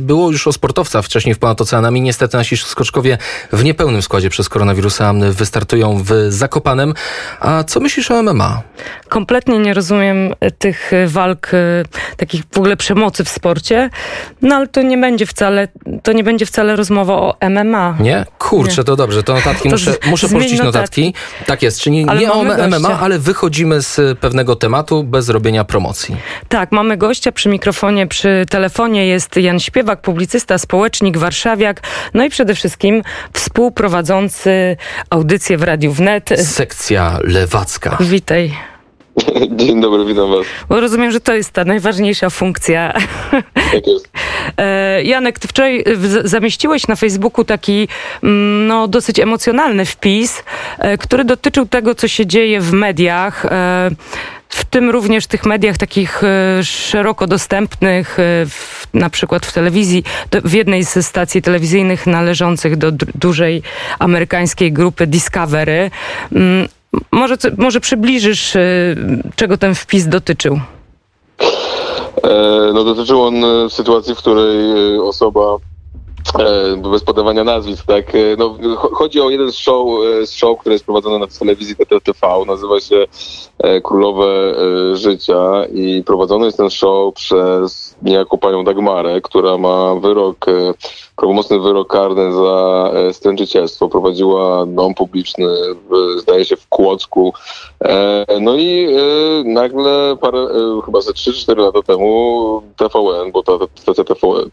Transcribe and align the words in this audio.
Było 0.00 0.30
już 0.30 0.46
o 0.46 0.52
sportowca 0.52 1.02
wcześniej 1.02 1.34
w 1.34 1.38
Ponad 1.38 1.60
Oceanami. 1.60 2.00
Niestety 2.00 2.36
nasi 2.36 2.56
skoczkowie 2.56 3.18
w 3.52 3.64
niepełnym 3.64 4.02
składzie 4.02 4.30
przez 4.30 4.48
koronawirusa 4.48 5.14
wystartują 5.30 6.02
w 6.04 6.12
Zakopanem. 6.28 6.94
A 7.40 7.64
co 7.64 7.80
myślisz 7.80 8.10
o 8.10 8.22
MMA? 8.22 8.62
Kompletnie 9.08 9.58
nie 9.58 9.74
rozumiem 9.74 10.34
tych 10.58 10.90
walk, 11.06 11.50
takich 12.16 12.42
w 12.52 12.58
ogóle 12.58 12.76
przemocy 12.76 13.24
w 13.24 13.28
sporcie. 13.28 13.90
No 14.42 14.54
ale 14.56 14.68
to 14.68 14.82
nie 14.82 14.98
będzie 14.98 15.26
wcale, 15.26 15.68
to 16.02 16.12
nie 16.12 16.24
będzie 16.24 16.46
wcale 16.46 16.76
rozmowa 16.76 17.14
o 17.14 17.36
MMA. 17.50 17.96
Nie? 18.00 18.24
Kurczę, 18.38 18.76
nie. 18.78 18.84
to 18.84 18.96
dobrze. 18.96 19.22
To 19.22 19.34
notatki 19.34 19.68
to 19.68 19.74
muszę, 19.74 19.94
muszę 20.06 20.28
porzucić 20.28 20.58
notatki. 20.58 21.02
notatki. 21.06 21.46
Tak 21.46 21.62
jest, 21.62 21.80
czyli 21.80 22.06
ale 22.08 22.20
nie 22.20 22.32
o 22.32 22.44
MMA, 22.44 22.56
gościa. 22.68 22.98
ale 23.00 23.18
wychodzimy 23.18 23.82
z 23.82 24.18
pewnego 24.18 24.56
tematu 24.56 25.04
bez 25.04 25.28
robienia 25.28 25.64
promocji. 25.64 26.16
Tak, 26.48 26.72
mamy 26.72 26.96
gościa 26.96 27.32
przy 27.32 27.48
mikrofonie, 27.48 28.06
przy 28.06 28.46
telefonie 28.50 29.06
jest 29.06 29.36
Jan 29.36 29.60
Śpiewak, 29.86 30.00
publicysta, 30.00 30.58
społecznik, 30.58 31.18
warszawiak, 31.18 31.82
no 32.14 32.24
i 32.24 32.30
przede 32.30 32.54
wszystkim 32.54 33.02
współprowadzący 33.32 34.76
audycję 35.10 35.58
w 35.58 35.62
Radiu 35.62 35.92
Wnet. 35.92 36.30
Sekcja 36.42 37.18
lewacka. 37.22 37.98
Witaj. 38.00 38.54
Dzień 39.58 39.80
dobry, 39.80 40.04
witam 40.04 40.30
was. 40.30 40.46
Bo 40.68 40.80
rozumiem, 40.80 41.10
że 41.10 41.20
to 41.20 41.34
jest 41.34 41.50
ta 41.50 41.64
najważniejsza 41.64 42.30
funkcja. 42.30 42.92
Tak 43.54 43.86
jest. 43.86 44.08
E, 44.56 45.02
Janek, 45.02 45.38
ty 45.38 45.48
wczoraj 45.48 45.84
zamieściłeś 46.24 46.88
na 46.88 46.96
Facebooku 46.96 47.44
taki 47.44 47.88
mm, 48.22 48.66
no, 48.66 48.88
dosyć 48.88 49.20
emocjonalny 49.20 49.84
wpis, 49.84 50.44
e, 50.78 50.98
który 50.98 51.24
dotyczył 51.24 51.66
tego, 51.66 51.94
co 51.94 52.08
się 52.08 52.26
dzieje 52.26 52.60
w 52.60 52.72
mediach 52.72 53.44
e, 53.44 53.90
w 54.56 54.64
tym 54.64 54.90
również 54.90 55.26
tych 55.26 55.46
mediach 55.46 55.76
takich 55.76 56.22
szeroko 56.62 57.26
dostępnych, 57.26 58.16
w, 58.48 58.86
na 58.94 59.10
przykład 59.10 59.46
w 59.46 59.52
telewizji, 59.52 60.04
w 60.44 60.52
jednej 60.52 60.84
z 60.84 61.06
stacji 61.06 61.42
telewizyjnych 61.42 62.06
należących 62.06 62.76
do 62.76 62.92
dużej 63.14 63.62
amerykańskiej 63.98 64.72
grupy 64.72 65.06
Discovery. 65.06 65.90
Mm, 66.32 66.68
może, 67.12 67.36
może 67.56 67.80
przybliżysz, 67.80 68.56
y, 68.56 68.96
czego 69.36 69.58
ten 69.58 69.74
wpis 69.74 70.08
dotyczył? 70.08 70.60
E, 72.24 72.72
no 72.74 72.84
dotyczył 72.84 73.22
on 73.22 73.44
e, 73.44 73.70
sytuacji, 73.70 74.14
w 74.14 74.18
której 74.18 74.96
e, 74.96 75.02
osoba 75.02 75.56
bez 76.92 77.04
podawania 77.04 77.44
nazwisk, 77.44 77.86
tak. 77.86 78.12
No, 78.38 78.56
chodzi 78.92 79.20
o 79.20 79.30
jeden 79.30 79.52
z 79.52 79.56
show, 79.56 79.86
z 80.24 80.30
show, 80.30 80.58
które 80.58 80.74
jest 80.74 80.84
prowadzone 80.84 81.18
na 81.18 81.26
telewizji 81.26 81.76
TTV, 81.76 82.44
nazywa 82.46 82.80
się 82.80 83.06
Królowe 83.84 84.54
Życia 84.92 85.64
i 85.74 86.02
prowadzony 86.06 86.46
jest 86.46 86.58
ten 86.58 86.70
show 86.70 87.14
przez 87.14 87.94
niejako 88.02 88.38
panią 88.38 88.64
Dagmarę, 88.64 89.20
która 89.20 89.58
ma 89.58 89.94
wyrok 89.94 90.46
prawomocny 91.16 91.60
wyrok 91.60 91.88
karny 91.88 92.32
za 92.32 92.90
e, 92.94 93.12
stręczycielstwo. 93.12 93.88
Prowadziła 93.88 94.66
dom 94.66 94.94
publiczny, 94.94 95.46
w, 95.90 96.20
zdaje 96.20 96.44
się, 96.44 96.56
w 96.56 96.68
Kłodzku. 96.68 97.32
E, 97.84 98.26
no 98.40 98.56
i 98.56 98.86
e, 98.86 98.98
nagle 99.44 100.16
parę, 100.20 100.46
chyba 100.84 101.00
ze 101.00 101.12
3-4 101.12 101.56
lata 101.56 101.82
temu 101.82 102.62
TVN, 102.76 103.32
bo 103.32 103.42
ta, 103.42 103.52
ta, 103.94 104.04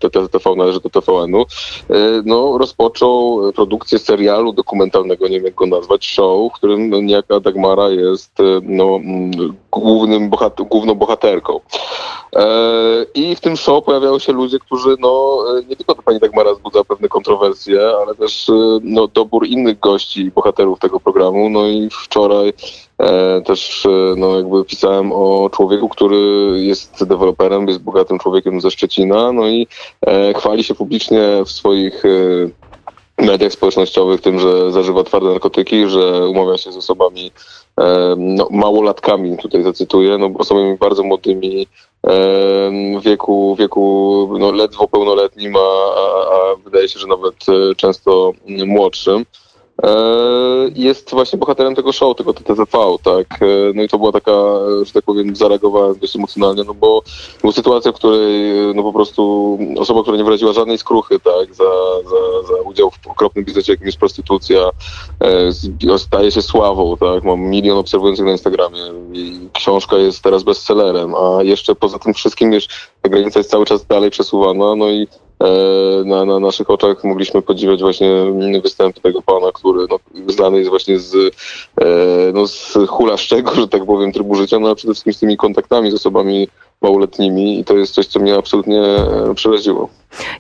ta, 0.09 0.27
TV 0.27 0.55
należy 0.55 0.79
do 0.79 0.89
TVN-u, 0.89 1.45
no, 2.25 2.57
rozpoczął 2.57 3.41
produkcję 3.55 3.99
serialu 3.99 4.53
dokumentalnego, 4.53 5.27
nie 5.27 5.35
wiem 5.35 5.45
jak 5.45 5.55
go 5.55 5.65
nazwać, 5.65 6.07
show, 6.07 6.51
w 6.51 6.55
którym 6.55 7.05
niejaka 7.05 7.39
Dagmara 7.39 7.89
jest 7.89 8.37
no, 8.63 8.99
głównym 9.79 10.29
bohat 10.29 10.61
główną 10.61 10.95
bohaterką. 10.95 11.59
I 13.15 13.35
w 13.35 13.39
tym 13.39 13.57
show 13.57 13.83
pojawiają 13.83 14.19
się 14.19 14.33
ludzie, 14.33 14.59
którzy 14.59 14.95
no, 14.99 15.37
nie 15.69 15.75
tylko 15.75 15.95
to 15.95 16.01
pani 16.01 16.19
Dagmara 16.19 16.53
wzbudza 16.53 16.83
pewne 16.83 17.07
kontrowersje, 17.07 17.79
ale 18.01 18.15
też 18.15 18.49
y, 18.49 18.53
no, 18.83 19.07
dobór 19.07 19.47
innych 19.47 19.79
gości, 19.79 20.31
bohaterów 20.31 20.79
tego 20.79 20.99
programu. 20.99 21.49
No 21.49 21.67
i 21.67 21.89
wczoraj 21.91 22.53
e, 22.97 23.41
też 23.41 23.85
e, 23.85 23.89
no, 24.17 24.35
jakby 24.35 24.65
pisałem 24.65 25.11
o 25.11 25.49
człowieku, 25.49 25.89
który 25.89 26.17
jest 26.55 27.03
deweloperem, 27.03 27.67
jest 27.67 27.79
bogatym 27.79 28.19
człowiekiem 28.19 28.61
ze 28.61 28.71
Szczecina, 28.71 29.31
no 29.31 29.47
i 29.47 29.67
e, 30.07 30.33
chwali 30.33 30.63
się 30.63 30.75
publicznie 30.75 31.19
w 31.45 31.51
swoich 31.51 32.05
e, 32.05 32.09
mediach 33.23 33.51
społecznościowych 33.51 34.21
tym, 34.21 34.39
że 34.39 34.71
zażywa 34.71 35.03
twarde 35.03 35.29
narkotyki, 35.29 35.89
że 35.89 36.27
umawia 36.27 36.57
się 36.57 36.71
z 36.71 36.77
osobami 36.77 37.31
no, 38.17 38.47
małolatkami, 38.51 39.37
tutaj 39.37 39.63
zacytuję, 39.63 40.17
no, 40.17 40.31
osobami 40.37 40.77
bardzo 40.77 41.03
młodymi, 41.03 41.67
w 42.03 43.01
wieku, 43.03 43.55
wieku 43.59 44.29
no, 44.39 44.51
ledwo 44.51 44.87
pełnoletnim, 44.87 45.55
a, 45.55 45.59
a, 45.59 46.35
a 46.35 46.55
wydaje 46.63 46.89
się, 46.89 46.99
że 46.99 47.07
nawet 47.07 47.35
e, 47.49 47.75
często 47.75 48.31
młodszym. 48.65 49.25
E, 49.81 49.89
jest 50.75 51.11
właśnie 51.11 51.39
bohaterem 51.39 51.75
tego 51.75 51.91
show, 51.91 52.17
tego 52.17 52.33
TTV, 52.33 52.65
tak. 53.03 53.41
E, 53.41 53.45
no 53.73 53.83
i 53.83 53.89
to 53.89 53.97
była 53.97 54.11
taka, 54.11 54.31
że 54.83 54.93
tak 54.93 55.03
powiem, 55.03 55.35
zareagowałem 55.35 55.99
dość 55.99 56.15
emocjonalnie, 56.15 56.63
no 56.63 56.73
bo, 56.73 57.01
bo 57.43 57.51
sytuacja, 57.51 57.91
w 57.91 57.95
której 57.95 58.53
no 58.75 58.83
po 58.83 58.93
prostu 58.93 59.57
osoba, 59.77 60.01
która 60.01 60.17
nie 60.17 60.23
wyraziła 60.23 60.53
żadnej 60.53 60.77
skruchy, 60.77 61.19
tak, 61.19 61.55
za, 61.55 61.63
za, 62.03 62.47
za 62.47 62.61
udział 62.61 62.91
w 62.91 63.07
okropnym 63.07 63.45
biznesie, 63.45 63.73
jakim 63.73 63.85
jest 63.85 63.99
prostytucja, 63.99 64.69
e, 65.89 65.97
staje 65.97 66.31
się 66.31 66.41
sławą, 66.41 66.97
tak. 66.97 67.23
Mam 67.23 67.39
milion 67.39 67.77
obserwujących 67.77 68.25
na 68.25 68.31
Instagramie 68.31 68.81
i 69.13 69.49
książka 69.53 69.97
jest 69.97 70.21
teraz 70.21 70.43
bestsellerem, 70.43 71.15
a 71.15 71.43
jeszcze 71.43 71.75
poza 71.75 71.99
tym 71.99 72.13
wszystkim, 72.13 72.51
wiesz, 72.51 72.67
ta 73.03 73.09
granica 73.09 73.39
jest 73.39 73.49
cały 73.49 73.65
czas 73.65 73.85
dalej 73.85 74.11
przesuwana, 74.11 74.75
no 74.75 74.89
i 74.89 75.07
E, 75.43 76.03
na, 76.05 76.25
na 76.25 76.39
naszych 76.39 76.69
oczach 76.69 77.03
mogliśmy 77.03 77.41
podziwiać 77.41 77.81
właśnie 77.81 78.09
występy 78.63 79.01
tego 79.01 79.21
pana, 79.21 79.51
który 79.53 79.85
no, 79.89 79.99
znany 80.27 80.57
jest 80.57 80.69
właśnie 80.69 80.99
z, 80.99 81.15
e, 81.81 81.85
no, 82.33 82.47
z 82.47 82.77
że 83.55 83.67
tak 83.67 83.85
powiem, 83.85 84.11
trybu 84.11 84.35
życia, 84.35 84.59
no 84.59 84.69
a 84.69 84.75
przede 84.75 84.93
wszystkim 84.93 85.13
z 85.13 85.19
tymi 85.19 85.37
kontaktami 85.37 85.91
z 85.91 85.93
osobami 85.93 86.47
małoletnimi 86.81 87.59
i 87.59 87.65
to 87.65 87.77
jest 87.77 87.93
coś, 87.93 88.07
co 88.07 88.19
mnie 88.19 88.35
absolutnie 88.35 88.81
e, 88.81 89.33
przeraziło. 89.35 89.89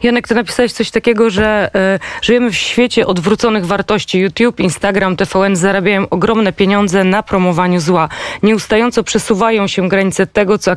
Janek, 0.03 0.27
ty 0.27 0.35
napisałeś 0.35 0.71
coś 0.73 0.91
takiego, 0.91 1.29
że 1.29 1.69
y, 1.95 2.25
żyjemy 2.25 2.51
w 2.51 2.55
świecie 2.55 3.07
odwróconych 3.07 3.65
wartości. 3.65 4.19
YouTube, 4.19 4.59
Instagram, 4.59 5.15
TVN 5.15 5.55
zarabiają 5.55 6.09
ogromne 6.09 6.53
pieniądze 6.53 7.03
na 7.03 7.23
promowaniu 7.23 7.79
zła. 7.79 8.09
Nieustająco 8.43 9.03
przesuwają 9.03 9.67
się 9.67 9.89
granice 9.89 10.27
tego, 10.27 10.57
co 10.57 10.71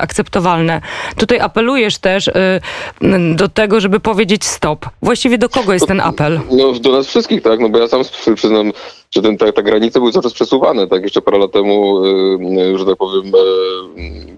akceptowalne. 0.00 0.80
Tutaj 1.16 1.40
apelujesz 1.40 1.98
też 1.98 2.28
y, 2.28 2.32
do 3.34 3.48
tego, 3.48 3.80
żeby 3.80 4.00
powiedzieć 4.00 4.44
stop. 4.44 4.86
Właściwie 5.02 5.38
do 5.38 5.48
kogo 5.48 5.72
jest 5.72 5.86
ten 5.86 6.00
apel? 6.00 6.40
No, 6.50 6.72
do 6.72 6.92
nas 6.92 7.06
wszystkich, 7.06 7.42
tak, 7.42 7.60
no 7.60 7.68
bo 7.68 7.78
ja 7.78 7.88
sam 7.88 8.02
przyznam, 8.34 8.72
że 9.10 9.22
ten, 9.22 9.38
te, 9.38 9.52
te 9.52 9.62
granice 9.62 9.98
były 9.98 10.12
cały 10.12 10.22
czas 10.22 10.32
przesuwane, 10.32 10.86
tak, 10.86 11.02
jeszcze 11.02 11.22
parę 11.22 11.38
lat 11.38 11.52
temu, 11.52 12.04
y, 12.04 12.78
że 12.78 12.86
tak 12.86 12.96
powiem, 12.96 13.32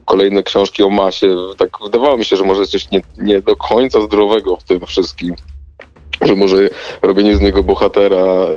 kolejne 0.05 0.43
książki 0.43 0.83
o 0.83 0.91
masie, 0.91 1.37
tak 1.59 1.71
wydawało 1.83 2.17
mi 2.17 2.25
się, 2.25 2.37
że 2.37 2.45
może 2.45 2.67
coś 2.67 2.91
nie, 2.91 3.03
nie 3.19 3.41
do 3.41 3.57
końca 3.57 3.92
zdrowego 4.01 4.57
w 4.57 4.65
tym 4.65 4.87
wszystkim 4.87 5.35
że 6.21 6.37
może 6.37 6.71
robienie 7.03 7.37
z 7.37 7.41
niego 7.41 7.63
bohatera 7.63 8.17
e, 8.17 8.49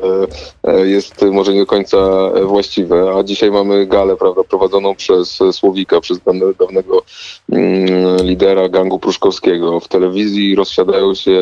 e, 0.64 0.88
jest 0.88 1.22
może 1.32 1.54
nie 1.54 1.60
do 1.60 1.66
końca 1.66 1.98
właściwe, 2.44 3.14
a 3.18 3.24
dzisiaj 3.24 3.52
mamy 3.52 3.86
galę, 3.86 4.16
prawda, 4.16 4.44
prowadzoną 4.44 4.96
przez 4.96 5.40
Słowika, 5.52 6.02
przez 6.02 6.20
dawnego 6.60 7.04
mm, 7.52 8.18
lidera 8.26 8.70
gangu 8.70 9.00
pruszkowskiego. 9.00 9.80
W 9.80 9.88
telewizji 9.88 10.56
rozsiadają 10.56 11.16
się 11.16 11.42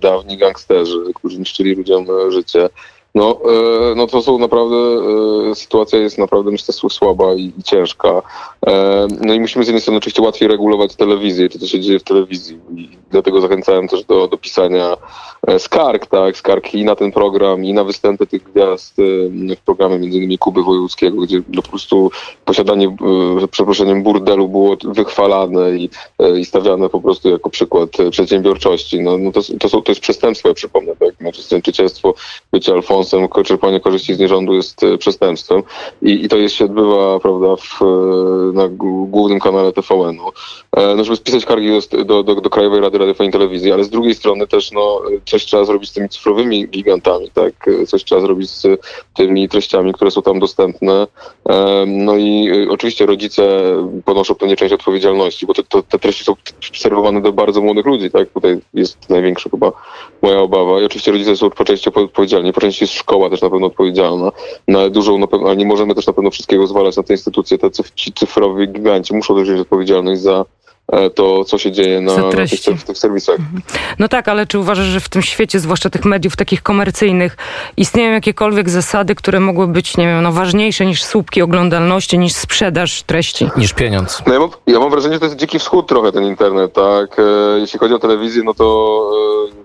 dawni 0.00 0.36
gangsterzy, 0.36 0.98
którzy 1.14 1.38
niszczyli 1.38 1.74
ludziom 1.74 2.06
życie. 2.28 2.68
No, 3.14 3.40
e, 3.44 3.94
no 3.94 4.06
to 4.06 4.22
są 4.22 4.38
naprawdę, 4.38 4.76
e, 5.50 5.54
sytuacja 5.54 5.98
jest 5.98 6.18
naprawdę 6.18 6.50
myślę 6.50 6.74
słaba 6.74 7.34
i, 7.34 7.52
ciężka. 7.64 8.22
E, 8.66 9.06
no 9.20 9.34
i 9.34 9.40
musimy 9.40 9.64
z 9.64 9.68
jednej 9.68 9.80
strony 9.80 9.98
oczywiście 9.98 10.22
łatwiej 10.22 10.48
regulować 10.48 10.96
telewizję, 10.96 11.48
to 11.48 11.58
co 11.58 11.66
się 11.66 11.80
dzieje 11.80 11.98
w 11.98 12.04
telewizji 12.04 12.58
i 12.76 12.88
dlatego 13.10 13.40
zachęcałem 13.40 13.88
też 13.88 14.04
do, 14.04 14.28
do 14.28 14.36
pisania 14.36 14.96
skarg, 15.58 16.06
tak, 16.06 16.36
skarg 16.36 16.74
i 16.74 16.84
na 16.84 16.96
ten 16.96 17.12
program 17.12 17.64
i 17.64 17.72
na 17.72 17.84
występy 17.84 18.26
tych 18.26 18.42
gwiazd 18.42 18.96
w 19.56 19.60
programie 19.64 19.98
między 19.98 20.18
innymi 20.18 20.38
Kuby 20.38 20.62
Wojewódzkiego, 20.62 21.22
gdzie 21.22 21.42
po 21.56 21.62
prostu 21.62 22.10
posiadanie, 22.44 22.96
przeproszeniem, 23.50 24.02
burdelu 24.02 24.48
było 24.48 24.76
wychwalane 24.84 25.76
i, 25.76 25.90
i 26.38 26.44
stawiane 26.44 26.88
po 26.88 27.00
prostu 27.00 27.28
jako 27.30 27.50
przykład 27.50 27.90
przedsiębiorczości. 28.10 29.00
No, 29.00 29.18
no 29.18 29.32
to, 29.32 29.40
to, 29.60 29.68
są, 29.68 29.82
to 29.82 29.92
jest 29.92 30.00
przestępstwo, 30.00 30.48
ja 30.48 30.54
przypomnę, 30.54 30.96
tak, 30.96 31.14
znaczy 31.20 31.42
stręczycielstwo, 31.42 32.14
bycie 32.52 32.74
Alfonsem, 33.02 33.44
czerpanie 33.44 33.80
korzyści 33.80 34.14
z 34.14 34.18
nierządu 34.18 34.54
jest 34.54 34.84
e, 34.84 34.98
przestępstwem 34.98 35.62
i, 36.02 36.24
i 36.24 36.28
to 36.28 36.36
jest, 36.36 36.54
się 36.54 36.64
odbywa, 36.64 37.20
prawda, 37.20 37.56
w, 37.56 37.82
e, 37.82 38.52
na 38.52 38.68
głównym 39.06 39.40
kanale 39.40 39.72
TVN-u. 39.72 40.28
E, 40.76 40.94
no, 40.94 41.04
żeby 41.04 41.16
spisać 41.16 41.44
kargi 41.44 41.70
do, 41.90 42.04
do, 42.04 42.22
do, 42.22 42.34
do 42.34 42.50
Krajowej 42.50 42.80
Rady 42.80 42.98
Radiofonii 42.98 43.28
i 43.30 43.32
Telewizji, 43.32 43.72
ale 43.72 43.84
z 43.84 43.90
drugiej 43.90 44.14
strony 44.14 44.46
też, 44.46 44.72
no, 44.72 45.00
coś 45.26 45.44
trzeba 45.44 45.64
zrobić 45.64 45.90
z 45.90 45.92
tymi 45.92 46.08
cyfrowymi 46.08 46.68
gigantami, 46.68 47.30
tak? 47.30 47.70
Coś 47.86 48.04
trzeba 48.04 48.20
zrobić 48.20 48.50
z 48.50 48.66
tymi 49.14 49.48
treściami, 49.48 49.92
które 49.92 50.10
są 50.10 50.22
tam 50.22 50.40
dostępne. 50.40 51.06
No 51.86 52.16
i 52.16 52.50
oczywiście 52.70 53.06
rodzice 53.06 53.62
ponoszą 54.04 54.34
pewnie 54.34 54.56
część 54.56 54.74
odpowiedzialności, 54.74 55.46
bo 55.46 55.54
te, 55.54 55.62
to, 55.62 55.82
te 55.82 55.98
treści 55.98 56.24
są 56.24 56.34
serwowane 56.74 57.20
do 57.20 57.32
bardzo 57.32 57.60
młodych 57.60 57.86
ludzi, 57.86 58.10
tak? 58.10 58.28
Tutaj 58.28 58.58
jest 58.74 59.10
największa 59.10 59.50
chyba 59.50 59.72
moja 60.22 60.40
obawa. 60.40 60.80
I 60.80 60.84
oczywiście 60.84 61.12
rodzice 61.12 61.36
są 61.36 61.50
po 61.50 61.64
części 61.64 61.90
odpowiedzialni, 61.94 62.52
po 62.52 62.60
części 62.60 62.86
jest 62.92 62.98
szkoła 62.98 63.30
też 63.30 63.42
na 63.42 63.50
pewno 63.50 63.66
odpowiedzialna, 63.66 64.32
no 64.68 64.78
ale 64.78 64.90
pewno, 65.26 65.46
ale 65.46 65.56
nie 65.56 65.66
możemy 65.66 65.94
też 65.94 66.06
na 66.06 66.12
pewno 66.12 66.30
wszystkiego 66.30 66.66
zwalać 66.66 66.96
na 66.96 67.02
te 67.02 67.14
instytucje, 67.14 67.58
te 67.58 67.70
cyfrowi 68.14 68.68
giganci 68.68 69.14
muszą 69.14 69.34
też 69.34 69.44
wziąć 69.44 69.60
odpowiedzialność 69.60 70.20
za 70.20 70.44
to, 71.14 71.44
co 71.44 71.58
się 71.58 71.72
dzieje 71.72 72.00
na, 72.00 72.16
na 72.16 72.30
tych, 72.30 72.50
w 72.78 72.84
tych 72.84 72.98
serwisach. 72.98 73.38
Mhm. 73.38 73.62
No 73.98 74.08
tak, 74.08 74.28
ale 74.28 74.46
czy 74.46 74.58
uważasz, 74.58 74.86
że 74.86 75.00
w 75.00 75.08
tym 75.08 75.22
świecie, 75.22 75.60
zwłaszcza 75.60 75.90
tych 75.90 76.04
mediów 76.04 76.36
takich 76.36 76.62
komercyjnych, 76.62 77.36
istnieją 77.76 78.12
jakiekolwiek 78.12 78.70
zasady, 78.70 79.14
które 79.14 79.40
mogły 79.40 79.66
być, 79.66 79.96
nie 79.96 80.06
wiem, 80.06 80.22
no, 80.22 80.32
ważniejsze 80.32 80.86
niż 80.86 81.04
słupki 81.04 81.42
oglądalności, 81.42 82.18
niż 82.18 82.32
sprzedaż 82.32 83.02
treści? 83.02 83.50
Niż 83.56 83.72
pieniądz. 83.72 84.22
No 84.26 84.32
ja, 84.32 84.40
mam, 84.40 84.50
ja 84.66 84.78
mam 84.78 84.90
wrażenie, 84.90 85.14
że 85.14 85.20
to 85.20 85.26
jest 85.26 85.38
dziki 85.38 85.58
wschód 85.58 85.86
trochę 85.86 86.12
ten 86.12 86.24
internet, 86.24 86.72
tak? 86.72 87.18
E, 87.18 87.58
jeśli 87.58 87.78
chodzi 87.78 87.94
o 87.94 87.98
telewizję, 87.98 88.42
no 88.44 88.54
to 88.54 89.10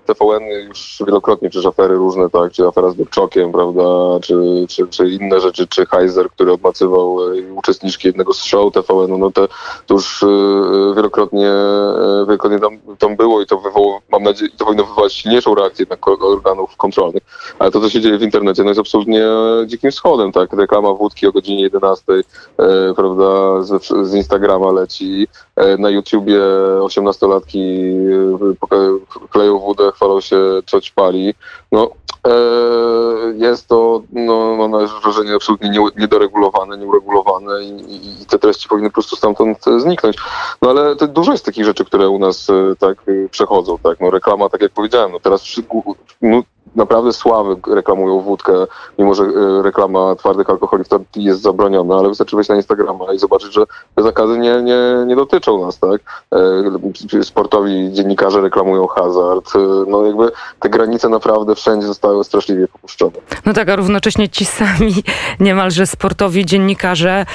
e, 0.08 0.14
TVN 0.14 0.44
już 0.68 1.04
wielokrotnie, 1.06 1.50
przecież 1.50 1.66
afery 1.66 1.96
różne, 1.96 2.30
tak? 2.30 2.52
Czy 2.52 2.68
afera 2.68 2.90
z 2.90 2.96
Dubczokiem, 2.96 3.52
prawda? 3.52 3.84
Czy, 4.22 4.66
czy, 4.70 4.88
czy 4.88 5.10
inne 5.10 5.40
rzeczy, 5.40 5.68
czy 5.68 5.86
Heiser, 5.86 6.30
który 6.30 6.54
odmacywał 6.54 7.18
uczestniczki 7.56 8.08
jednego 8.08 8.34
z 8.34 8.44
show 8.44 8.74
TVN, 8.74 9.20
no 9.20 9.32
to, 9.32 9.48
to 9.86 9.94
już 9.94 10.26
wielokrotnie 10.96 11.07
wielokrotnie, 11.08 11.50
e, 11.50 12.26
wielokrotnie 12.26 12.60
tam, 12.60 12.98
tam 12.98 13.16
było 13.16 13.42
i 13.42 13.46
to 13.46 13.58
wywołało, 13.58 14.02
mam 14.12 14.24
nadzieję, 14.24 14.52
to 14.58 14.66
powinno 14.66 14.84
wywołać 14.84 15.14
silniejszą 15.14 15.56
reakcję 15.56 15.84
jednak 15.84 16.08
organów 16.08 16.78
kontrolnych. 16.78 17.24
Ale 17.60 17.72
to, 17.72 17.82
co 17.82 17.90
się 17.90 18.02
dzieje 18.02 18.18
w 18.18 18.22
internecie, 18.22 18.64
no 18.64 18.70
jest 18.70 18.80
absolutnie 18.80 19.24
dzikim 19.66 19.92
wschodem, 19.92 20.32
tak? 20.32 20.54
Reklama 20.54 20.94
wódki 20.94 21.28
o 21.28 21.32
godzinie 21.32 21.62
11, 21.62 22.14
e, 22.14 22.94
prawda, 22.96 23.62
z, 23.62 23.88
z 24.10 24.14
Instagrama 24.14 24.72
leci, 24.72 25.28
e, 25.56 25.78
na 25.78 25.90
YouTubie 25.90 26.40
18-latki 26.80 27.60
e, 28.72 29.28
kleją 29.30 29.60
wódę, 29.60 29.92
chwalą 29.92 30.22
się, 30.22 30.38
co 30.66 30.82
ćpali. 30.82 31.34
No, 31.72 31.90
e, 32.28 32.32
jest 33.38 33.68
to, 33.68 34.02
no, 34.12 34.56
mam 34.56 34.88
wrażenie, 35.04 35.36
absolutnie 35.36 35.72
niedoregulowane, 35.98 36.78
nieuregulowane 36.78 37.64
i, 37.64 38.22
i, 38.22 38.26
te 38.26 38.40
treści 38.40 38.70
powinny 38.70 38.90
po 38.90 38.94
prostu 38.94 39.16
stamtąd 39.16 39.66
zniknąć. 39.78 40.18
No 40.62 40.70
ale 40.70 40.96
to 40.98 41.08
dużo 41.08 41.32
jest 41.32 41.46
takich 41.46 41.66
rzeczy, 41.66 41.86
które 41.86 42.10
u 42.10 42.20
nas 42.20 42.50
e, 42.50 42.76
tak 42.80 42.98
e, 43.08 43.30
przechodzą, 43.30 43.78
tak, 43.78 44.00
no 44.00 44.10
reklama, 44.10 44.50
tak 44.50 44.62
jak 44.62 44.72
powiedziałem, 44.72 45.12
no 45.12 45.20
teraz 45.20 45.42
naprawdę 46.76 47.14
sławy 47.14 47.56
reklamują 47.68 48.22
wódkę, 48.22 48.54
mimo 49.00 49.14
że 49.14 49.24
e, 49.24 49.62
reklama 49.64 50.16
twardych 50.16 50.50
alkoholi 50.50 50.84
jest 51.16 51.42
zabroniona, 51.42 51.96
ale 51.96 52.10
wystarczy 52.10 52.36
wejść 52.36 52.50
na 52.50 52.56
Instagrama 52.56 53.14
i 53.14 53.20
zobaczyć, 53.20 53.54
że 53.54 53.66
te 53.96 54.04
zakazy 54.04 54.38
nie, 54.38 54.62
nie, 54.62 54.78
nie 55.08 55.16
dotyczą 55.16 55.66
nas, 55.66 55.80
tak? 55.80 56.02
E, 57.20 57.24
sportowi 57.24 57.90
dziennikarze 57.94 58.42
reklamują 58.42 58.88
hazard. 58.88 59.56
E, 59.56 59.60
no 59.88 60.06
jakby 60.06 60.32
te 60.60 60.70
granice 60.70 61.10
naprawdę 61.10 61.56
wszędzie 61.56 61.88
zostały 61.88 62.24
straszliwie 62.24 62.68
popuszczone. 62.68 63.12
No 63.46 63.54
tak, 63.54 63.70
a 63.70 63.76
równocześnie 63.76 64.30
ci 64.30 64.46
sami 64.46 64.94
niemalże 65.40 65.88
sportowi 65.88 66.46
dziennikarze, 66.46 67.26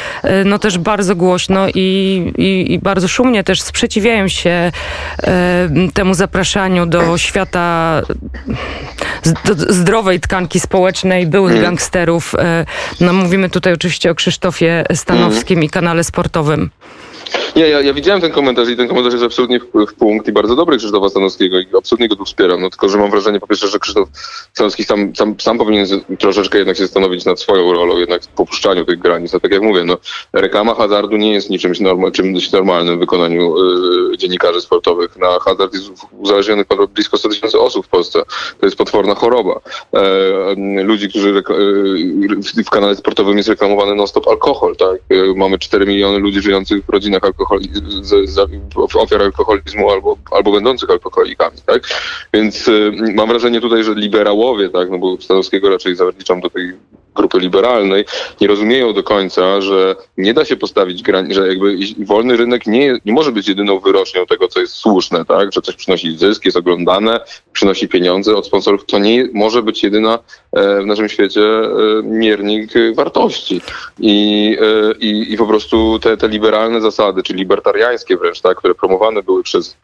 no 0.45 0.59
też 0.59 0.79
bardzo 0.79 1.17
głośno 1.17 1.69
i, 1.75 2.33
i, 2.39 2.73
i 2.73 2.79
bardzo 2.79 3.09
szumnie 3.09 3.45
też 3.45 3.63
sprzeciwiają 3.63 4.29
się 4.29 4.73
temu 5.95 6.15
zapraszaniu 6.15 6.87
do 6.87 7.19
świata 7.19 8.03
zdrowej 9.69 10.21
tkanki 10.21 10.61
społecznej 10.61 11.27
byłych 11.27 11.53
mm. 11.53 11.63
gangsterów. 11.63 12.35
E, 12.39 12.67
no 13.01 13.13
mówimy 13.13 13.51
tutaj 13.51 13.73
oczywiście 13.73 14.11
o 14.11 14.15
Krzysztofie 14.15 14.85
Stanowskim 14.95 15.59
mm. 15.59 15.65
i 15.65 15.71
kanale 15.71 16.05
sportowym. 16.05 16.71
Nie, 17.57 17.69
ja, 17.69 17.81
ja 17.81 17.95
widziałem 17.95 18.21
ten 18.21 18.33
komentarz 18.33 18.69
i 18.69 18.77
ten 18.77 18.89
komentarz 18.89 19.13
jest 19.13 19.25
absolutnie 19.25 19.61
w, 19.61 19.87
w 19.87 19.95
punkt 19.95 20.29
i 20.29 20.33
bardzo 20.33 20.57
dobry 20.57 20.77
Krzysztofa 20.77 21.09
Stanowskiego 21.09 21.61
i 21.61 21.67
absolutnie 21.79 22.09
go 22.09 22.17
tu 22.17 22.25
wspieram. 22.25 22.63
No 22.63 22.71
tylko, 22.71 22.89
że 22.89 22.99
mam 22.99 23.11
wrażenie 23.11 23.41
po 23.41 23.47
pierwsze, 23.47 23.69
że 23.69 23.79
Krzysztof 23.79 24.09
Stanowski 24.53 24.85
sam, 24.85 25.17
sam, 25.17 25.35
sam 25.41 25.59
powinien 25.59 25.87
troszeczkę 26.19 26.59
jednak 26.59 26.77
się 26.77 26.83
zastanowić 26.83 27.25
nad 27.25 27.41
swoją 27.41 27.73
rolą, 27.73 27.99
jednak 27.99 28.23
w 28.23 28.29
popuszczaniu 28.29 28.85
tych 28.85 28.99
granic. 28.99 29.33
No 29.33 29.41
tak 29.41 29.53
jak 29.53 29.63
mówię, 29.63 29.85
no 29.85 29.97
reklama 30.33 30.75
hazardu 30.75 31.17
nie 31.17 31.33
jest 31.33 31.51
niczym 31.51 31.73
normal, 31.81 32.13
czymś 32.13 32.53
normalnym 32.53 32.97
w 32.97 33.01
wykonaniu 33.01 33.55
y, 34.13 34.19
dziennikarzy 34.19 34.61
sportowych. 34.61 35.17
Na 35.17 35.39
hazard 35.39 35.75
jest 35.75 35.91
uzależnionych 36.19 36.67
blisko 36.95 37.17
100 37.19 37.29
tysięcy 37.29 37.61
osób 37.61 37.87
w 37.87 37.89
Polsce. 37.89 38.23
To 38.61 38.67
jest 38.67 38.77
potworna 38.77 39.15
choroba. 39.15 39.61
E, 39.95 40.83
ludzi, 40.83 41.09
którzy 41.09 41.29
y, 42.59 42.65
w 42.65 42.71
kanale 42.71 42.97
sportowym 42.97 43.37
jest 43.37 43.49
reklamowany 43.49 43.95
non-stop 43.95 44.29
alkohol, 44.29 44.77
tak? 44.77 44.97
E, 45.11 45.35
mamy 45.37 45.59
4 45.59 45.87
miliony 45.87 46.19
ludzi 46.19 46.43
żyjących 46.43 46.85
w 46.85 46.89
rodzinach 46.89 47.25
alkoholowych 47.25 47.42
alkoholi, 47.43 47.71
z, 48.03 48.31
z, 48.31 48.49
ofiar 48.95 49.23
alkoholizmu 49.23 49.91
albo, 49.91 50.17
albo 50.31 50.53
będących 50.53 50.91
alkoholikami, 50.91 51.57
tak? 51.67 51.83
Więc 52.33 52.69
y, 52.69 52.93
mam 53.15 53.29
wrażenie 53.29 53.61
tutaj, 53.61 53.85
że 53.85 53.95
liberałowie, 53.95 54.69
tak, 54.69 54.91
no 54.91 54.99
bo 54.99 55.17
Stanowskiego 55.21 55.71
raczej 55.71 55.97
zaliczam 55.97 56.41
do 56.41 56.51
tej 56.51 56.73
grupy 57.15 57.39
liberalnej 57.39 58.05
nie 58.41 58.47
rozumieją 58.49 58.93
do 58.93 59.03
końca, 59.03 59.61
że 59.61 59.97
nie 60.17 60.35
da 60.35 60.45
się 60.45 60.57
postawić 60.57 61.03
granic, 61.03 61.35
że 61.35 61.49
jakby 61.49 61.77
wolny 61.99 62.37
rynek 62.37 62.67
nie, 62.67 62.99
nie 63.05 63.13
może 63.13 63.33
być 63.33 63.49
jedyną 63.49 63.81
wyrocznią 63.81 64.27
tego, 64.27 64.49
co 64.49 64.61
jest 64.61 64.73
słuszne, 64.73 65.25
tak? 65.25 65.53
Że 65.53 65.63
coś 65.63 65.77
przynosi 65.77 66.19
zysk, 66.19 66.45
jest 66.45 66.57
oglądane, 66.57 67.21
przynosi 67.53 67.89
pieniądze 67.89 68.37
od 68.37 68.47
sponsorów. 68.47 68.87
To 68.87 68.99
nie 68.99 69.29
może 69.33 69.63
być 69.63 69.83
jedyna 69.83 70.19
e, 70.53 70.83
w 70.83 70.87
naszym 70.87 71.09
świecie 71.09 71.43
e, 71.43 71.69
miernik 72.03 72.73
wartości. 72.95 73.61
I, 73.99 74.57
e, 74.61 74.93
i, 74.99 75.33
i 75.33 75.37
po 75.37 75.47
prostu 75.47 75.99
te, 75.99 76.17
te 76.17 76.29
liberalne 76.29 76.81
zasady, 76.81 77.23
czy 77.23 77.35
libertariańskie 77.35 78.17
wręcz, 78.17 78.41
tak, 78.41 78.57
które 78.57 78.75
promowane 78.75 79.23
były 79.23 79.43
przez 79.43 79.77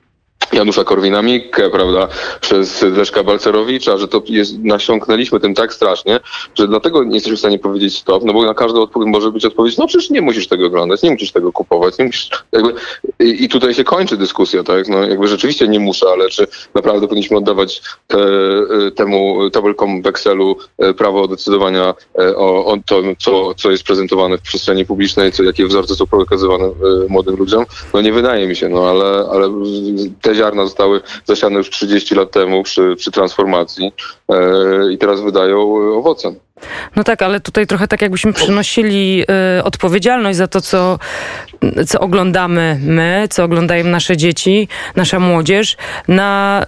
Janusza 0.52 0.84
Korwina-Mikke, 0.84 1.70
prawda, 1.70 2.08
przez 2.40 2.82
Leszka 2.82 3.24
Balcerowicza, 3.24 3.98
że 3.98 4.08
to 4.08 4.22
jest, 4.28 4.58
nasiąknęliśmy 4.58 5.40
tym 5.40 5.54
tak 5.54 5.74
strasznie, 5.74 6.20
że 6.54 6.68
dlatego 6.68 7.04
nie 7.04 7.14
jesteśmy 7.14 7.36
w 7.36 7.40
stanie 7.40 7.58
powiedzieć 7.58 7.98
stop, 7.98 8.24
no 8.24 8.32
bo 8.32 8.44
na 8.44 8.54
każdą 8.54 8.82
odpowiedź 8.82 9.08
może 9.12 9.32
być 9.32 9.44
odpowiedź, 9.44 9.76
no 9.76 9.86
przecież 9.86 10.10
nie 10.10 10.20
musisz 10.22 10.48
tego 10.48 10.66
oglądać, 10.66 11.02
nie 11.02 11.10
musisz 11.10 11.32
tego 11.32 11.52
kupować, 11.52 11.98
nie 11.98 12.04
musisz, 12.04 12.30
jakby, 12.52 12.74
i, 13.20 13.44
i 13.44 13.48
tutaj 13.48 13.74
się 13.74 13.84
kończy 13.84 14.16
dyskusja, 14.16 14.62
tak, 14.62 14.88
no 14.88 15.02
jakby 15.02 15.28
rzeczywiście 15.28 15.68
nie 15.68 15.80
muszę, 15.80 16.06
ale 16.12 16.28
czy 16.28 16.46
naprawdę 16.74 17.08
powinniśmy 17.08 17.36
oddawać 17.36 17.82
te, 18.06 18.18
temu 18.96 19.50
tabelkom 19.50 20.02
w 20.02 20.06
Excelu 20.06 20.56
e, 20.78 20.94
prawo 20.94 21.28
decydowania 21.28 21.94
e, 22.18 22.36
o, 22.36 22.64
o 22.64 22.76
to, 22.86 23.02
co, 23.18 23.54
co 23.54 23.70
jest 23.70 23.84
prezentowane 23.84 24.38
w 24.38 24.42
przestrzeni 24.42 24.86
publicznej, 24.86 25.32
co, 25.32 25.42
jakie 25.42 25.66
wzorce 25.66 25.94
są 25.94 26.06
pokazywane 26.06 26.64
e, 26.64 26.70
młodym 27.08 27.36
ludziom, 27.36 27.64
no 27.94 28.00
nie 28.00 28.12
wydaje 28.12 28.46
mi 28.46 28.56
się, 28.56 28.68
no 28.68 28.88
ale, 28.90 29.28
ale 29.32 29.50
te 30.22 30.34
ziarna 30.38 30.64
zostały 30.64 31.00
zasiane 31.24 31.56
już 31.56 31.70
30 31.70 32.14
lat 32.14 32.30
temu 32.30 32.62
przy, 32.62 32.94
przy 32.96 33.10
transformacji 33.10 33.92
e, 34.28 34.92
i 34.92 34.98
teraz 34.98 35.20
wydają 35.20 35.58
owoce. 35.96 36.34
No 36.96 37.04
tak, 37.04 37.22
ale 37.22 37.40
tutaj 37.40 37.66
trochę 37.66 37.88
tak 37.88 38.02
jakbyśmy 38.02 38.32
przynosili 38.32 39.24
y, 39.58 39.64
odpowiedzialność 39.64 40.38
za 40.38 40.48
to, 40.48 40.60
co, 40.60 40.98
co 41.86 42.00
oglądamy 42.00 42.78
my, 42.82 43.26
co 43.30 43.44
oglądają 43.44 43.84
nasze 43.84 44.16
dzieci, 44.16 44.68
nasza 44.96 45.20
młodzież, 45.20 45.76
na, 46.08 46.66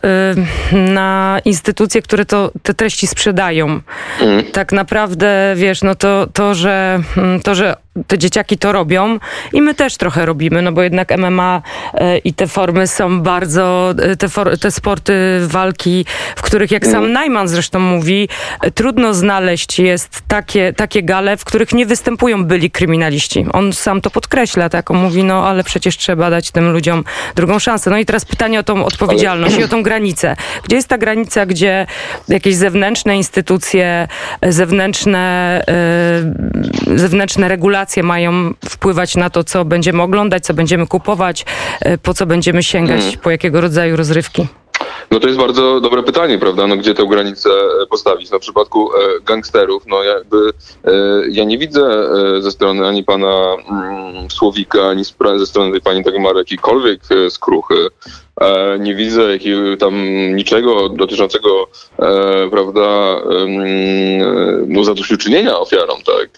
y, 0.73 0.77
na 0.77 1.41
instytucje, 1.45 2.03
które 2.03 2.25
to, 2.25 2.51
te 2.63 2.75
treści 2.75 3.07
sprzedają. 3.07 3.81
Mm. 4.21 4.45
Tak 4.53 4.73
naprawdę, 4.73 5.53
wiesz, 5.57 5.83
no 5.83 5.95
to, 5.95 6.27
to, 6.33 6.55
że, 6.55 7.01
mm, 7.17 7.41
to, 7.41 7.55
że 7.55 7.77
te 8.07 8.19
dzieciaki 8.19 8.59
to 8.59 8.73
robią 8.73 9.19
i 9.53 9.63
my 9.63 9.75
też 9.75 9.97
trochę 9.97 10.27
robimy, 10.27 10.63
no 10.63 10.73
bo 10.73 10.83
jednak 10.83 11.19
MMA 11.19 11.63
y, 11.95 12.19
i 12.19 12.35
te 12.35 12.47
formy 12.47 12.87
są 12.87 13.21
bardzo, 13.21 13.95
y, 14.13 14.17
te, 14.17 14.29
for, 14.29 14.59
te 14.59 14.71
sporty 14.71 15.13
walki, 15.47 16.07
w 16.37 16.43
których 16.43 16.71
jak 16.71 16.87
sam 16.87 16.97
mm. 16.97 17.13
Najman 17.13 17.49
zresztą 17.49 17.81
mówi, 17.81 18.29
y, 18.67 18.71
trudno 18.71 19.15
znaleźć 19.15 19.80
jest 19.81 20.23
takie, 20.29 20.73
takie 20.73 21.03
gale, 21.03 21.37
w 21.37 21.45
których 21.45 21.73
nie 21.73 21.87
występują 21.87 22.45
byli 22.45 22.71
kryminaliści. 22.71 23.47
On 23.53 23.73
sam 23.73 24.01
to 24.01 24.11
podkreśla, 24.11 24.69
tak? 24.69 24.91
On 24.91 24.97
mówi, 24.97 25.25
no 25.25 25.47
ale 25.47 25.65
przecież 25.65 25.97
trzeba 25.97 26.31
dać 26.31 26.51
tym 26.51 26.73
ludziom 26.73 27.05
drugą 27.35 27.59
szansę. 27.59 27.91
No 27.91 27.99
i 27.99 28.07
teraz 28.07 28.25
pytanie 28.25 28.61
o 28.61 28.63
tą 28.63 28.85
odpowiedzialność 28.85 29.55
ale... 29.55 29.63
i 29.63 29.65
o 29.65 29.69
tą 29.69 29.83
granicę. 29.83 30.37
Gdzie 30.65 30.77
jest 30.77 30.89
ta 30.89 30.99
granica, 30.99 31.47
gdzie 31.47 31.87
jakieś 32.29 32.57
zewnętrzne 32.57 33.17
instytucje, 33.17 34.09
zewnętrzne, 34.43 35.65
yy, 36.87 36.99
zewnętrzne 36.99 37.49
regulacje 37.49 38.03
mają 38.03 38.55
wpływać 38.69 39.17
na 39.17 39.31
to, 39.31 39.45
co 39.45 39.65
będziemy 39.65 40.03
oglądać, 40.03 40.45
co 40.45 40.55
będziemy 40.55 40.87
kupować, 40.87 41.45
yy, 41.85 41.99
po 41.99 42.15
co 42.15 42.27
będziemy 42.27 42.63
sięgać, 42.63 43.01
hmm. 43.01 43.21
po 43.21 43.31
jakiego 43.31 43.61
rodzaju 43.61 43.97
rozrywki? 43.97 44.60
No 45.11 45.21
to 45.21 45.27
jest 45.27 45.39
bardzo 45.39 45.81
dobre 45.81 46.03
pytanie, 46.03 46.39
prawda? 46.39 46.67
No 46.67 46.77
gdzie 46.77 46.95
tę 46.95 47.07
granicę 47.07 47.51
e, 47.83 47.87
postawić? 47.87 48.31
No 48.31 48.39
w 48.39 48.43
przypadku 48.43 48.91
e, 48.95 49.21
gangsterów, 49.21 49.87
no 49.87 50.03
jakby 50.03 50.53
e, 50.85 50.93
ja 51.29 51.45
nie 51.45 51.59
widzę 51.59 52.11
ze 52.41 52.51
strony 52.51 52.87
ani 52.87 53.05
pana 53.05 53.57
mm, 53.71 54.31
Słowika, 54.31 54.89
ani 54.89 55.05
ze 55.37 55.47
strony 55.47 55.73
tej 55.73 55.81
pani 55.81 56.03
Dagmar 56.03 56.37
jakiejkolwiek 56.37 57.01
skruchy 57.29 57.75
nie 58.79 58.95
widzę 58.95 59.23
jakiego 59.23 59.77
tam 59.77 59.95
niczego 60.37 60.89
dotyczącego, 60.89 61.69
e, 61.99 62.51
prawda, 62.51 62.81
e, 62.81 63.47
no, 64.67 64.85
zadośćuczynienia 64.85 65.59
ofiarom, 65.59 66.03
tak. 66.03 66.29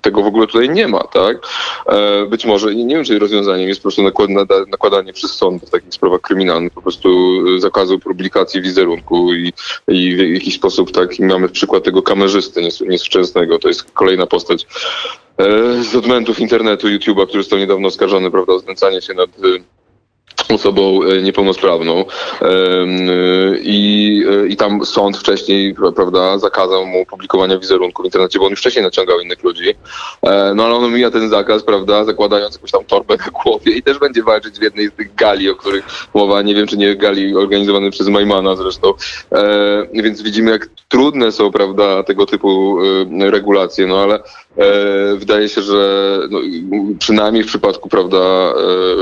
Tego 0.00 0.22
w 0.22 0.26
ogóle 0.26 0.46
tutaj 0.46 0.68
nie 0.68 0.88
ma, 0.88 1.00
tak. 1.00 1.36
E, 1.86 2.26
być 2.26 2.44
może, 2.44 2.74
nie 2.74 2.94
wiem, 2.94 3.04
czy 3.04 3.18
rozwiązaniem 3.18 3.68
jest 3.68 3.80
po 3.80 3.82
prostu 3.82 4.02
nakład, 4.02 4.30
nakładanie 4.68 5.12
przez 5.12 5.30
sąd 5.30 5.64
w 5.64 5.70
takich 5.70 5.94
sprawach 5.94 6.20
kryminalnych 6.20 6.72
po 6.72 6.82
prostu 6.82 7.10
zakazu 7.58 7.98
publikacji 7.98 8.62
wizerunku 8.62 9.34
i, 9.34 9.52
i 9.88 10.16
w 10.16 10.34
jakiś 10.34 10.54
sposób, 10.54 10.92
tak, 10.92 11.18
mamy 11.18 11.48
przykład 11.48 11.84
tego 11.84 12.02
kamerzysty 12.02 12.62
nieszczęsnego, 12.88 13.58
to 13.58 13.68
jest 13.68 13.92
kolejna 13.92 14.26
postać 14.26 14.66
e, 15.38 15.46
z 15.82 15.94
odmętów 15.94 16.40
internetu, 16.40 16.88
YouTube'a, 16.88 17.26
który 17.26 17.42
został 17.42 17.58
niedawno 17.58 17.88
oskarżony, 17.88 18.30
prawda, 18.30 18.52
o 18.52 18.58
znęcanie 18.58 19.02
się 19.02 19.14
nad 19.14 19.30
osobą 20.54 21.02
e, 21.02 21.22
niepełnosprawną 21.22 22.04
i, 23.62 24.24
e, 24.30 24.46
i 24.46 24.56
tam 24.56 24.84
sąd 24.86 25.16
wcześniej, 25.16 25.74
prawda, 25.96 26.38
zakazał 26.38 26.86
mu 26.86 27.06
publikowania 27.06 27.58
wizerunku 27.58 28.02
w 28.02 28.04
internecie, 28.04 28.38
bo 28.38 28.44
on 28.44 28.50
już 28.50 28.60
wcześniej 28.60 28.84
naciągał 28.84 29.20
innych 29.20 29.42
ludzi. 29.42 29.70
E, 30.22 30.52
no 30.54 30.64
ale 30.64 30.74
on 30.74 30.92
mija 30.92 31.10
ten 31.10 31.28
zakaz, 31.28 31.62
prawda, 31.62 32.04
zakładając 32.04 32.54
jakąś 32.54 32.70
tam 32.70 32.84
torbę 32.84 33.16
na 33.16 33.42
głowie 33.42 33.72
i 33.72 33.82
też 33.82 33.98
będzie 33.98 34.22
walczyć 34.22 34.58
w 34.58 34.62
jednej 34.62 34.88
z 34.88 34.92
tych 34.92 35.14
gali, 35.14 35.50
o 35.50 35.56
których 35.56 35.84
mowa, 36.14 36.42
nie 36.42 36.54
wiem 36.54 36.66
czy 36.66 36.76
nie 36.76 36.96
gali 36.96 37.36
organizowanej 37.36 37.90
przez 37.90 38.08
Majmana 38.08 38.56
zresztą. 38.56 38.92
Więc 39.92 40.22
widzimy 40.22 40.50
jak 40.50 40.68
trudne 40.88 41.32
są, 41.32 41.52
prawda, 41.52 42.02
tego 42.02 42.26
typu 42.26 42.78
regulacje, 43.20 43.86
no 43.86 44.02
ale 44.02 44.22
wydaje 45.16 45.48
się, 45.48 45.62
że 45.62 46.18
no, 46.30 46.40
przynajmniej 46.98 47.44
w 47.44 47.46
przypadku, 47.46 47.88
prawda, 47.88 48.52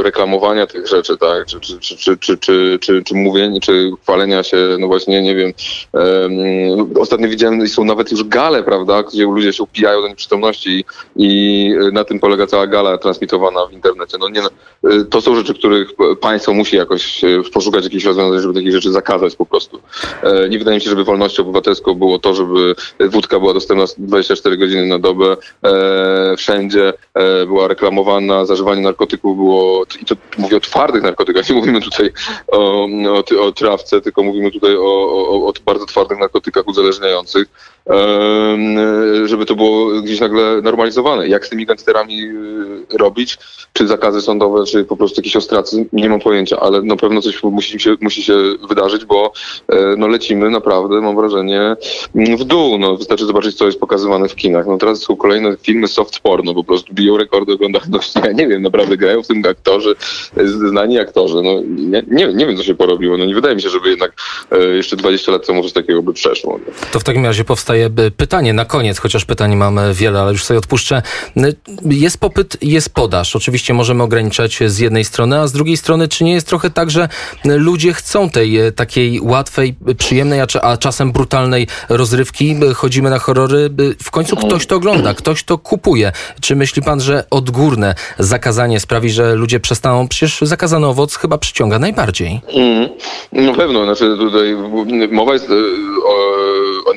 reklamowania 0.02 0.66
tych 0.66 0.86
rzeczy, 0.86 1.18
tak, 1.18 1.46
czy, 1.46 1.60
czy, 1.60 1.78
czy, 1.78 1.96
czy, 1.96 2.16
czy, 2.18 2.38
czy, 2.38 2.78
czy, 2.80 3.02
czy 3.02 3.14
mówienie, 3.14 3.60
czy 3.60 3.90
chwalenia 4.02 4.42
się, 4.42 4.56
no 4.78 4.86
właśnie, 4.86 5.22
nie 5.22 5.34
wiem. 5.34 5.52
Um, 5.92 7.00
ostatnio 7.00 7.28
widziałem, 7.28 7.68
są 7.68 7.84
nawet 7.84 8.10
już 8.10 8.24
gale, 8.24 8.62
prawda, 8.62 9.02
gdzie 9.02 9.24
ludzie 9.24 9.52
się 9.52 9.62
upijają 9.62 10.02
do 10.02 10.08
nieprzytomności 10.08 10.84
i 11.16 11.70
na 11.92 12.04
tym 12.04 12.20
polega 12.20 12.46
cała 12.46 12.66
gala 12.66 12.98
transmitowana 12.98 13.66
w 13.66 13.72
internecie. 13.72 14.18
No 14.20 14.28
nie, 14.28 14.42
no, 14.42 14.50
to 15.10 15.20
są 15.20 15.36
rzeczy, 15.36 15.54
których 15.54 15.88
państwo 16.20 16.54
musi 16.54 16.76
jakoś 16.76 17.24
e, 17.24 17.28
poszukać 17.52 17.84
jakichś 17.84 18.04
rozwiązań, 18.04 18.40
żeby 18.40 18.54
takich 18.54 18.72
rzeczy 18.72 18.92
zakazać 18.92 19.36
po 19.36 19.46
prostu. 19.46 19.80
E, 20.22 20.48
nie 20.48 20.58
wydaje 20.58 20.76
mi 20.76 20.80
się, 20.80 20.90
żeby 20.90 21.04
wolnością 21.04 21.42
obywatelską 21.42 21.94
było 21.94 22.18
to, 22.18 22.34
żeby 22.34 22.74
wódka 23.00 23.40
była 23.40 23.54
dostępna 23.54 23.84
24 23.98 24.56
godziny 24.56 24.86
na 24.86 24.98
dobę, 24.98 25.36
e, 25.64 26.36
wszędzie 26.36 26.92
była 27.46 27.68
reklamowana, 27.68 28.44
zażywanie 28.44 28.82
narkotyków 28.82 29.36
było, 29.36 29.84
i 30.00 30.04
to 30.04 30.14
mówię 30.38 30.56
o 30.56 30.60
twardych 30.60 31.02
narkotykach. 31.02 31.48
Nie 31.48 31.54
mówimy 31.54 31.80
tutaj 31.80 32.12
o, 32.52 32.88
o, 33.08 33.44
o 33.46 33.52
trawce, 33.52 34.00
tylko 34.00 34.22
mówimy 34.22 34.50
tutaj 34.50 34.76
o, 34.76 34.82
o, 34.82 35.48
o 35.48 35.52
bardzo 35.64 35.86
twardych 35.86 36.18
narkotykach 36.18 36.66
uzależniających 36.66 37.48
żeby 39.24 39.46
to 39.46 39.54
było 39.54 40.02
gdzieś 40.02 40.20
nagle 40.20 40.62
normalizowane. 40.62 41.28
Jak 41.28 41.46
z 41.46 41.48
tymi 41.48 41.66
gangsterami 41.66 42.22
y, 42.22 42.98
robić? 42.98 43.38
Czy 43.72 43.86
zakazy 43.86 44.22
sądowe, 44.22 44.64
czy 44.64 44.84
po 44.84 44.96
prostu 44.96 45.20
jakieś 45.20 45.36
ostracy? 45.36 45.86
Nie 45.92 46.08
mam 46.08 46.20
pojęcia, 46.20 46.60
ale 46.60 46.82
na 46.82 46.96
pewno 46.96 47.22
coś 47.22 47.42
musi 47.42 47.80
się, 47.80 47.96
musi 48.00 48.22
się 48.22 48.34
wydarzyć, 48.68 49.04
bo 49.04 49.32
e, 49.68 49.94
no, 49.96 50.08
lecimy 50.08 50.50
naprawdę, 50.50 51.00
mam 51.00 51.16
wrażenie, 51.16 51.76
w 52.14 52.44
dół. 52.44 52.78
No, 52.78 52.96
wystarczy 52.96 53.26
zobaczyć, 53.26 53.56
co 53.56 53.66
jest 53.66 53.80
pokazywane 53.80 54.28
w 54.28 54.34
kinach. 54.34 54.66
No, 54.66 54.78
teraz 54.78 55.02
są 55.02 55.16
kolejne 55.16 55.56
filmy 55.62 55.88
soft 55.88 56.20
porno, 56.20 56.54
po 56.54 56.64
prostu 56.64 56.94
biją 56.94 57.16
rekordy 57.16 57.52
oglądalności. 57.52 58.18
Ja 58.28 58.32
nie 58.32 58.48
wiem, 58.48 58.62
naprawdę 58.62 58.96
grają 58.96 59.22
w 59.22 59.26
tym 59.26 59.42
aktorzy, 59.50 59.94
znani 60.44 60.98
aktorzy. 60.98 61.42
No, 61.42 61.60
nie, 61.66 62.02
nie, 62.08 62.34
nie 62.34 62.46
wiem, 62.46 62.56
co 62.56 62.62
się 62.62 62.74
porobiło. 62.74 63.16
No, 63.16 63.24
nie 63.24 63.34
wydaje 63.34 63.54
mi 63.54 63.62
się, 63.62 63.68
żeby 63.68 63.88
jednak 63.88 64.12
e, 64.50 64.58
jeszcze 64.58 64.96
20 64.96 65.32
lat 65.32 65.46
temu 65.46 65.62
coś 65.62 65.72
takiego 65.72 66.02
by 66.02 66.12
przeszło. 66.12 66.60
To 66.92 67.00
w 67.00 67.04
takim 67.04 67.24
razie 67.24 67.44
powstaje 67.44 67.77
pytanie 68.16 68.52
na 68.52 68.64
koniec, 68.64 68.98
chociaż 68.98 69.24
pytań 69.24 69.56
mamy 69.56 69.94
wiele, 69.94 70.20
ale 70.20 70.32
już 70.32 70.44
sobie 70.44 70.58
odpuszczę. 70.58 71.02
Jest 71.84 72.20
popyt, 72.20 72.56
jest 72.62 72.94
podaż. 72.94 73.36
Oczywiście 73.36 73.74
możemy 73.74 74.02
ograniczać 74.02 74.58
z 74.66 74.78
jednej 74.78 75.04
strony, 75.04 75.38
a 75.38 75.46
z 75.46 75.52
drugiej 75.52 75.76
strony, 75.76 76.08
czy 76.08 76.24
nie 76.24 76.32
jest 76.32 76.46
trochę 76.46 76.70
tak, 76.70 76.90
że 76.90 77.08
ludzie 77.44 77.92
chcą 77.92 78.30
tej 78.30 78.58
e, 78.58 78.72
takiej 78.72 79.20
łatwej, 79.20 79.76
przyjemnej, 79.98 80.40
a, 80.40 80.76
czasem 80.76 81.12
brutalnej 81.12 81.66
rozrywki? 81.88 82.56
Chodzimy 82.74 83.10
na 83.10 83.18
horrory, 83.18 83.70
w 84.02 84.10
końcu 84.10 84.36
ktoś 84.36 84.66
to 84.66 84.76
ogląda, 84.76 85.14
ktoś 85.14 85.44
to 85.44 85.58
kupuje. 85.58 86.12
Czy 86.40 86.56
myśli 86.56 86.82
pan, 86.82 87.00
że 87.00 87.24
odgórne 87.30 87.94
zakazanie 88.18 88.80
sprawi, 88.80 89.10
że 89.10 89.34
ludzie 89.34 89.60
przestaną? 89.60 90.08
Przecież 90.08 90.40
zakazany 90.42 90.86
owoc 90.86 91.16
chyba 91.16 91.38
przyciąga 91.38 91.78
najbardziej. 91.78 92.40
Mm, 92.54 92.88
na 93.32 93.54
pewno, 93.54 93.84
znaczy 93.84 94.16
tutaj 94.18 94.56
mowa 95.10 95.32
jest 95.32 95.50
e, 95.50 95.54
o, 96.06 96.90
o 96.90 96.92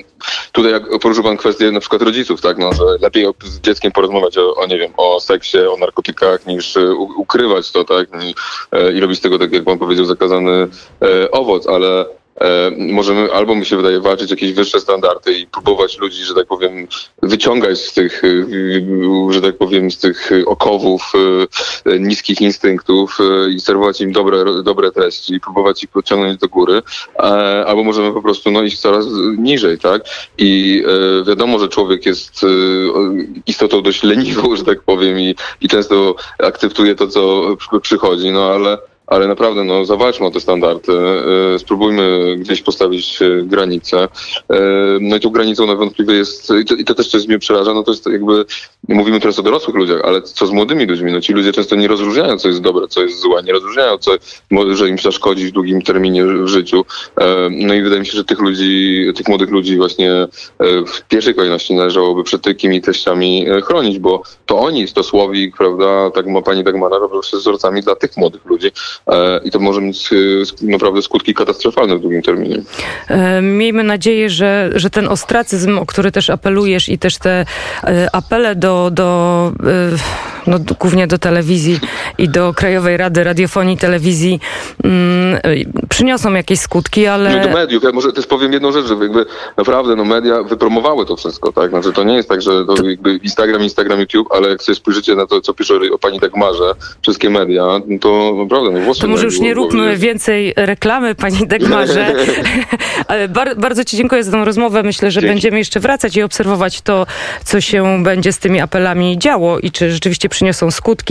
tutaj 0.52 0.71
jak 0.72 1.00
poruszył 1.00 1.24
pan 1.24 1.38
kwestię 1.38 1.72
na 1.72 1.80
przykład 1.80 2.02
rodziców, 2.02 2.42
tak, 2.42 2.58
no, 2.58 2.74
że 2.74 2.84
lepiej 3.02 3.26
z 3.44 3.60
dzieckiem 3.60 3.92
porozmawiać 3.92 4.38
o, 4.38 4.56
o 4.56 4.66
nie 4.66 4.78
wiem, 4.78 4.92
o 4.98 5.20
seksie, 5.20 5.58
o 5.58 5.78
narkotykach, 5.78 6.46
niż 6.46 6.78
e, 6.78 6.94
ukrywać 6.94 7.72
to, 7.72 7.84
tak, 7.84 8.10
i, 8.24 8.36
e, 8.72 8.94
i 8.94 9.00
robić 9.00 9.20
z 9.20 9.22
tego, 9.22 9.40
tak 9.40 9.52
jak 9.52 9.64
pan 9.64 9.78
powiedział, 9.78 10.06
zakazany 10.06 10.68
e, 11.02 11.32
owoc, 11.32 11.68
ale 11.68 12.06
możemy, 12.78 13.34
albo 13.34 13.56
mi 13.56 13.66
się 13.66 13.78
wydaje, 13.78 14.00
walczyć 14.00 14.32
jakieś 14.32 14.54
wyższe 14.54 14.80
standardy 14.80 15.34
i 15.34 15.48
próbować 15.48 15.98
ludzi, 15.98 16.24
że 16.24 16.34
tak 16.34 16.48
powiem, 16.48 16.88
wyciągać 17.24 17.80
z 17.80 17.94
tych, 17.94 18.24
e, 18.24 19.34
że 19.34 19.42
tak 19.42 19.58
powiem, 19.58 19.92
z 19.92 19.98
tych 19.98 20.30
okowów 20.46 21.14
e, 21.86 22.00
niskich 22.00 22.42
instynktów 22.42 23.18
i 23.50 23.60
serwować 23.60 24.02
im 24.02 24.12
dobre, 24.12 24.64
dobre 24.64 24.92
treści 24.92 25.34
i 25.34 25.40
próbować 25.40 25.84
ich 25.84 25.90
podciągnąć 25.90 26.40
do 26.40 26.48
góry, 26.48 26.82
albo 27.66 27.84
możemy 27.84 28.14
po 28.14 28.22
prostu 28.22 28.52
no, 28.52 28.64
iść 28.64 28.80
coraz 28.80 29.06
niżej, 29.38 29.78
tak? 29.80 30.02
I 30.38 30.84
wiadomo, 31.28 31.60
że 31.60 31.68
człowiek 31.68 32.06
jest 32.06 32.46
istotą 33.48 33.82
dość 33.82 34.04
leniwą, 34.04 34.42
że 34.56 34.64
tak 34.64 34.82
powiem, 34.82 35.20
i, 35.20 35.36
i 35.62 35.68
często 35.68 36.16
akceptuje 36.40 36.96
to, 36.96 37.08
co 37.08 37.56
przychodzi, 37.82 38.32
no 38.32 38.46
ale 38.46 38.78
ale 39.12 39.28
naprawdę 39.28 39.64
no, 39.64 39.86
zawalczmy 39.86 40.26
o 40.26 40.32
te 40.32 40.40
standardy, 40.40 40.94
e, 41.56 41.60
spróbujmy 41.60 42.36
gdzieś 42.40 42.62
postawić 42.62 43.22
e, 43.22 43.44
granice. 43.44 43.98
E, 44.04 44.08
no 45.02 45.16
i 45.16 45.20
tą 45.20 45.30
granicą 45.30 45.68
niewątpliwie 45.68 46.14
jest, 46.14 46.54
i 46.62 46.66
to, 46.66 46.76
i 46.76 46.86
to 46.86 46.96
też 46.96 47.08
coś 47.08 47.28
mnie 47.28 47.40
przeraża, 47.40 47.74
no 47.74 47.84
to 47.84 47.92
jest 47.92 48.06
jakby, 48.06 48.46
mówimy 48.88 49.20
teraz 49.20 49.40
o 49.40 49.44
dorosłych 49.44 49.76
ludziach, 49.76 50.02
ale 50.04 50.22
co 50.22 50.48
z 50.48 50.52
młodymi 50.52 50.86
ludźmi? 50.86 51.12
No 51.12 51.22
ci 51.22 51.34
ludzie 51.34 51.52
często 51.52 51.76
nie 51.76 51.88
rozróżniają, 51.88 52.38
co 52.38 52.48
jest 52.48 52.62
dobre, 52.62 52.88
co 52.88 53.02
jest 53.02 53.20
złe, 53.20 53.44
nie 53.44 53.54
rozróżniają, 53.54 53.98
co 53.98 54.12
może 54.52 54.90
im 54.90 54.98
zaszkodzi 54.98 55.48
w 55.48 55.52
długim 55.52 55.82
terminie 55.82 56.26
w 56.26 56.48
życiu. 56.48 56.86
No 57.50 57.74
i 57.74 57.82
wydaje 57.82 58.00
mi 58.00 58.06
się, 58.06 58.18
że 58.18 58.24
tych 58.24 58.40
ludzi, 58.40 59.06
tych 59.16 59.28
młodych 59.28 59.50
ludzi 59.50 59.78
właśnie 59.78 60.28
w 60.60 61.02
pierwszej 61.10 61.36
kolejności 61.36 61.74
należałoby 61.74 62.24
przed 62.24 62.42
takimi 62.42 62.82
treściami 62.82 63.46
chronić, 63.64 64.00
bo 64.00 64.24
to 64.46 64.60
oni, 64.60 64.88
to 64.88 65.04
Słowik, 65.04 65.58
prawda, 65.58 66.12
tak 66.12 66.28
ma 66.28 66.42
pani 66.42 66.64
Dagmara, 66.64 66.98
robią 66.98 67.22
się 67.22 67.38
wzorcami 67.38 67.82
dla 67.82 67.96
tych 67.96 68.18
młodych 68.18 68.46
ludzi, 68.46 68.72
i 69.44 69.52
to 69.52 69.60
może 69.60 69.82
mieć 69.82 70.10
e, 70.14 70.66
naprawdę 70.66 71.02
skutki 71.02 71.34
katastrofalne 71.34 71.96
w 71.96 72.00
długim 72.00 72.22
terminie. 72.22 72.62
E, 73.08 73.42
miejmy 73.42 73.84
nadzieję, 73.84 74.30
że, 74.30 74.70
że 74.76 74.90
ten 74.90 75.08
ostracyzm, 75.08 75.78
o 75.78 75.86
który 75.86 76.12
też 76.12 76.30
apelujesz 76.30 76.90
i 76.90 76.98
też 76.98 77.18
te 77.18 77.46
apele 78.14 78.56
do, 78.56 78.92
do 78.92 79.52
no, 80.48 80.58
głównie 80.80 81.08
do 81.08 81.18
telewizji 81.18 81.80
i 82.18 82.30
do 82.30 82.54
Krajowej 82.54 82.98
Rady 82.98 83.24
Radiofonii 83.24 83.76
i 83.76 83.78
Telewizji 83.78 84.40
mm, 84.84 85.40
przyniosą 85.90 86.34
jakieś 86.34 86.60
skutki, 86.60 87.08
ale... 87.08 87.36
No 87.36 87.44
do 87.44 87.54
mediów. 87.54 87.84
Ja 87.84 87.92
może 87.92 88.14
też 88.14 88.28
powiem 88.28 88.54
jedną 88.54 88.72
rzecz, 88.72 88.86
że 88.86 88.94
jakby 88.94 89.26
naprawdę 89.58 89.96
no, 89.96 90.06
media 90.06 90.44
wypromowały 90.44 91.06
to 91.06 91.16
wszystko, 91.16 91.54
tak? 91.54 91.70
Znaczy 91.70 91.94
to 91.94 92.04
nie 92.04 92.16
jest 92.16 92.30
tak, 92.30 92.42
że 92.42 92.66
to 92.66 92.84
jakby 92.84 93.16
Instagram, 93.16 93.62
Instagram, 93.62 94.00
YouTube, 94.00 94.28
ale 94.32 94.50
jak 94.50 94.64
sobie 94.64 94.76
spojrzycie 94.76 95.16
na 95.16 95.28
to, 95.28 95.42
co 95.42 95.54
pisze 95.54 95.74
o 95.94 95.98
pani 95.98 96.20
Dagmarze, 96.20 96.74
wszystkie 97.02 97.30
media, 97.30 97.64
to 98.02 98.34
naprawdę 98.38 98.72
no, 98.72 98.86
to 99.00 99.08
może 99.08 99.26
już 99.26 99.40
nie 99.40 99.54
róbmy 99.54 99.98
więcej 99.98 100.54
reklamy, 100.56 101.16
pani 101.16 101.48
Dagmarze. 101.48 102.14
Ale 103.08 103.28
bar 103.28 103.58
bardzo 103.58 103.84
ci 103.84 103.98
dziękuję 103.98 104.24
za 104.24 104.32
tę 104.32 104.46
rozmowę. 104.46 104.84
Myślę, 104.84 105.12
że 105.12 105.22
Dzięki. 105.22 105.34
będziemy 105.34 105.58
jeszcze 105.58 105.80
wracać 105.80 106.18
i 106.18 106.24
obserwować 106.24 106.82
to, 106.82 107.06
co 107.46 107.62
się 107.62 108.04
będzie 108.04 108.32
z 108.34 108.40
tymi 108.40 108.62
apelami 108.62 109.20
działo 109.20 109.60
i 109.60 109.72
czy 109.72 109.92
rzeczywiście 109.92 110.30
przyniosą 110.30 110.72
skutki. 110.72 111.02